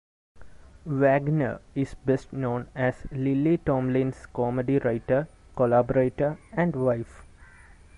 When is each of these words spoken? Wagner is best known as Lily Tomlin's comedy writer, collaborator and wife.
Wagner 0.87 1.61
is 1.75 1.93
best 1.93 2.33
known 2.33 2.67
as 2.73 3.05
Lily 3.11 3.59
Tomlin's 3.59 4.25
comedy 4.33 4.79
writer, 4.79 5.27
collaborator 5.55 6.39
and 6.53 6.75
wife. 6.75 7.23